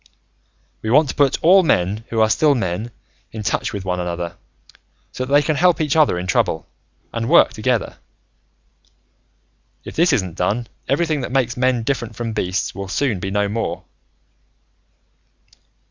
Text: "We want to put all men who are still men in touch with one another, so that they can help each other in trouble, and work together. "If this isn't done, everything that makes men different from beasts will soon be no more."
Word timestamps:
"We 0.81 0.89
want 0.89 1.09
to 1.09 1.15
put 1.15 1.37
all 1.43 1.61
men 1.61 2.05
who 2.09 2.21
are 2.21 2.29
still 2.31 2.55
men 2.55 2.89
in 3.31 3.43
touch 3.43 3.71
with 3.71 3.85
one 3.85 3.99
another, 3.99 4.35
so 5.11 5.25
that 5.25 5.31
they 5.31 5.43
can 5.43 5.55
help 5.57 5.79
each 5.79 5.95
other 5.95 6.17
in 6.17 6.25
trouble, 6.25 6.65
and 7.13 7.29
work 7.29 7.53
together. 7.53 7.97
"If 9.83 9.95
this 9.95 10.11
isn't 10.11 10.37
done, 10.39 10.65
everything 10.87 11.21
that 11.21 11.31
makes 11.31 11.55
men 11.55 11.83
different 11.83 12.15
from 12.15 12.33
beasts 12.33 12.73
will 12.73 12.87
soon 12.87 13.19
be 13.19 13.29
no 13.29 13.47
more." 13.47 13.83